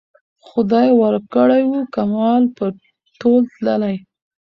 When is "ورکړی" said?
1.01-1.61